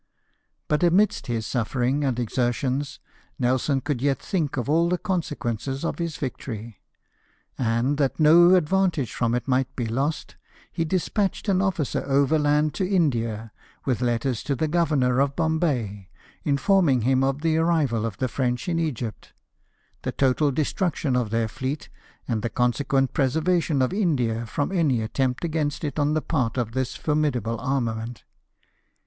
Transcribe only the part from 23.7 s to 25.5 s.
of India from any attempt